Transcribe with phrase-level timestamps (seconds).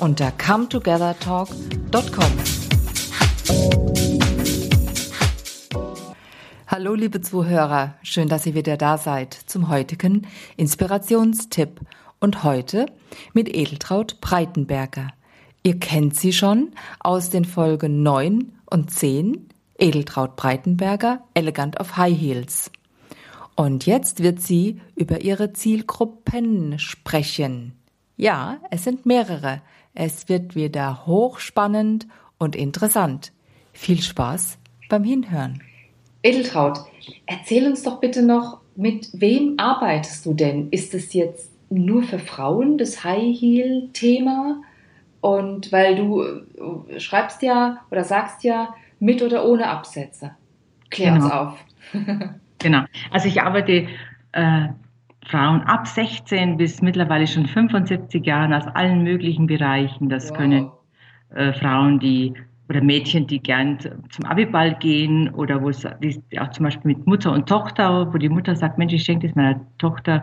[0.00, 2.32] unter cometogethertalk.com.
[6.66, 11.80] Hallo liebe Zuhörer, schön, dass ihr wieder da seid zum heutigen Inspirationstipp
[12.20, 12.86] und heute
[13.32, 15.08] mit Edeltraut Breitenberger.
[15.62, 22.18] Ihr kennt sie schon aus den Folgen 9 und 10, Edeltraut Breitenberger, Elegant auf High
[22.18, 22.70] Heels.
[23.56, 27.74] Und jetzt wird sie über ihre Zielgruppen sprechen.
[28.16, 29.60] Ja, es sind mehrere.
[29.94, 32.06] Es wird wieder hochspannend
[32.38, 33.32] und interessant.
[33.72, 34.58] Viel Spaß
[34.88, 35.62] beim Hinhören.
[36.22, 36.78] Edeltraut,
[37.26, 40.70] erzähl uns doch bitte noch, mit wem arbeitest du denn?
[40.70, 44.62] Ist es jetzt nur für Frauen das High Heel Thema?
[45.20, 50.32] Und weil du äh, schreibst ja oder sagst ja mit oder ohne Absätze.
[50.90, 51.24] Klär genau.
[51.24, 51.64] uns auf.
[52.58, 52.84] genau.
[53.10, 53.88] Also ich arbeite
[54.32, 54.68] äh,
[55.34, 60.08] Frauen ab 16 bis mittlerweile schon 75 Jahren aus allen möglichen Bereichen.
[60.08, 60.36] Das wow.
[60.36, 60.70] können
[61.34, 62.34] äh, Frauen, die
[62.68, 67.32] oder Mädchen, die gern zum Abiball gehen oder wo es auch zum Beispiel mit Mutter
[67.32, 70.22] und Tochter, wo die Mutter sagt, Mensch, ich schenke das meiner Tochter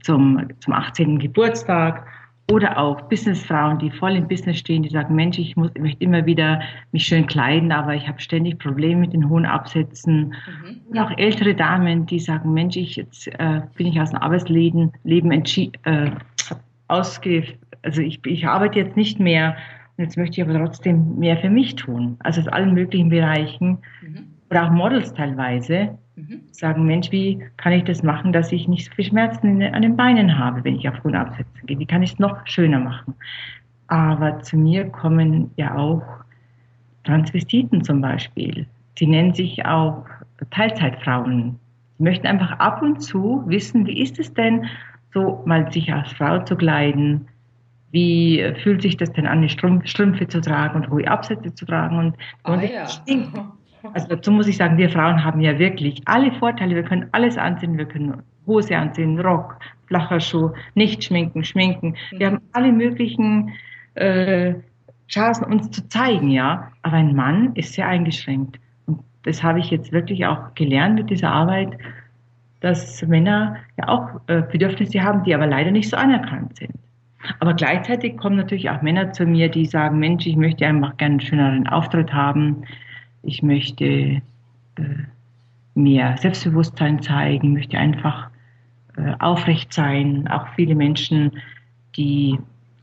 [0.00, 1.18] zum, zum 18.
[1.18, 2.06] Geburtstag
[2.50, 6.02] oder auch Businessfrauen, die voll im Business stehen, die sagen, Mensch, ich, muss, ich möchte
[6.02, 6.60] immer wieder
[6.92, 10.34] mich schön kleiden, aber ich habe ständig Probleme mit den hohen Absätzen.
[10.62, 10.80] Mhm.
[10.88, 14.92] Und auch ältere Damen, die sagen, Mensch, ich, jetzt äh, bin ich aus dem Arbeitsleben
[15.04, 16.10] Leben äh,
[16.88, 17.44] ausge...
[17.82, 19.56] Also ich, ich arbeite jetzt nicht mehr
[19.96, 22.16] und jetzt möchte ich aber trotzdem mehr für mich tun.
[22.20, 23.78] Also aus allen möglichen Bereichen.
[24.02, 24.26] Mhm.
[24.50, 25.96] Oder auch Models teilweise
[26.28, 26.42] Mhm.
[26.52, 29.96] Sagen, Mensch, wie kann ich das machen, dass ich nicht so viel Schmerzen an den
[29.96, 31.78] Beinen habe, wenn ich auf hohen Absätzen gehe?
[31.78, 33.14] Wie kann ich es noch schöner machen?
[33.86, 36.02] Aber zu mir kommen ja auch
[37.04, 38.66] Transvestiten zum Beispiel.
[38.98, 40.04] Sie nennen sich auch
[40.50, 41.58] Teilzeitfrauen.
[41.96, 44.66] Sie möchten einfach ab und zu wissen, wie ist es denn,
[45.14, 47.26] so mal sich als Frau zu kleiden,
[47.90, 51.98] wie fühlt sich das denn an, die Strümpfe zu tragen und hohe Absätze zu tragen
[51.98, 52.86] und, ah, und ja.
[52.86, 53.40] stinkt.
[53.92, 56.74] Also dazu muss ich sagen, wir Frauen haben ja wirklich alle Vorteile.
[56.74, 57.78] Wir können alles anziehen.
[57.78, 61.94] Wir können Hose anziehen, Rock, flacher Schuh, nicht schminken, schminken.
[62.10, 63.52] Wir haben alle möglichen
[63.94, 64.54] äh,
[65.08, 66.72] Chancen, uns zu zeigen, ja.
[66.82, 68.58] Aber ein Mann ist sehr eingeschränkt.
[68.86, 71.78] Und das habe ich jetzt wirklich auch gelernt mit dieser Arbeit,
[72.60, 76.72] dass Männer ja auch äh, Bedürfnisse haben, die aber leider nicht so anerkannt sind.
[77.40, 81.14] Aber gleichzeitig kommen natürlich auch Männer zu mir, die sagen, Mensch, ich möchte einfach gerne
[81.14, 82.64] einen schöneren Auftritt haben
[83.22, 84.20] ich möchte äh,
[85.74, 88.30] mehr Selbstbewusstsein zeigen, möchte einfach
[88.96, 90.28] äh, aufrecht sein.
[90.28, 91.32] Auch viele Menschen,
[91.96, 92.38] die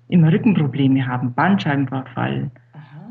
[0.07, 2.51] immer Rückenprobleme haben, Bandscheibenvorfall,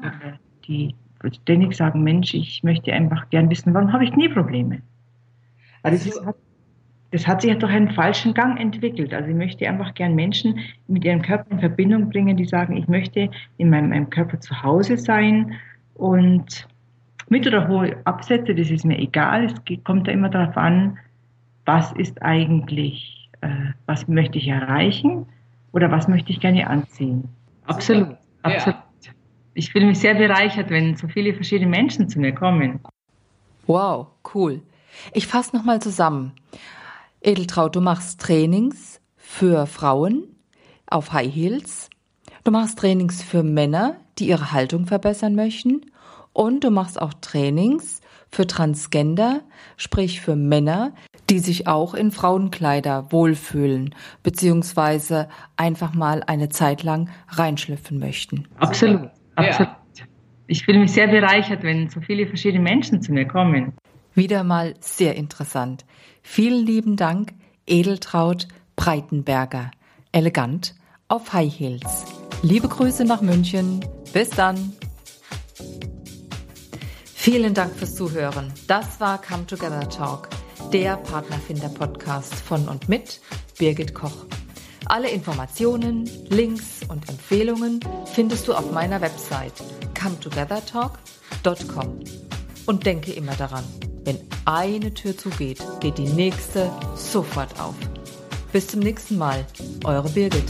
[0.02, 0.32] äh,
[0.66, 0.94] die
[1.32, 4.82] ständig sagen, Mensch, ich möchte einfach gern wissen, warum habe ich Knieprobleme?
[5.82, 6.36] Also das, hat,
[7.10, 9.14] das hat sich durch einen falschen Gang entwickelt.
[9.14, 12.88] Also ich möchte einfach gern Menschen mit ihrem Körper in Verbindung bringen, die sagen, ich
[12.88, 15.54] möchte in meinem, meinem Körper zu Hause sein
[15.94, 16.66] und
[17.28, 19.46] mit oder hohe Absätze, das ist mir egal.
[19.46, 19.54] Es
[19.84, 20.98] kommt da immer darauf an,
[21.64, 23.48] was ist eigentlich, äh,
[23.86, 25.26] was möchte ich erreichen
[25.72, 27.28] oder was möchte ich gerne anziehen.
[27.66, 28.76] Absolut, absolut.
[28.76, 29.12] Ja.
[29.54, 32.80] Ich fühle mich sehr bereichert, wenn so viele verschiedene Menschen zu mir kommen.
[33.66, 34.62] Wow, cool.
[35.12, 36.32] Ich fasse nochmal zusammen.
[37.20, 40.24] Edeltraut, du machst Trainings für Frauen
[40.86, 41.88] auf High Heels.
[42.42, 45.80] Du machst Trainings für Männer, die ihre Haltung verbessern möchten.
[46.34, 49.40] Und du machst auch Trainings für Transgender,
[49.76, 50.92] sprich für Männer,
[51.30, 58.46] die sich auch in Frauenkleider wohlfühlen, beziehungsweise einfach mal eine Zeit lang reinschlüpfen möchten.
[58.58, 59.70] Absolut, absolut.
[59.70, 60.04] Ja.
[60.46, 63.72] Ich fühle mich sehr bereichert, wenn so viele verschiedene Menschen zu mir kommen.
[64.14, 65.86] Wieder mal sehr interessant.
[66.22, 67.32] Vielen lieben Dank,
[67.66, 69.70] Edeltraut Breitenberger.
[70.12, 70.74] Elegant
[71.08, 72.04] auf High Heels.
[72.42, 73.80] Liebe Grüße nach München.
[74.12, 74.74] Bis dann.
[77.24, 78.52] Vielen Dank fürs Zuhören.
[78.66, 80.28] Das war Come Together Talk,
[80.74, 83.22] der Partnerfinder-Podcast von und mit
[83.58, 84.26] Birgit Koch.
[84.84, 87.80] Alle Informationen, Links und Empfehlungen
[88.12, 89.54] findest du auf meiner Website
[89.98, 92.00] cometogethertalk.com.
[92.66, 93.64] Und denke immer daran,
[94.04, 97.74] wenn eine Tür zugeht, geht die nächste sofort auf.
[98.52, 99.46] Bis zum nächsten Mal,
[99.84, 100.44] eure Birgit.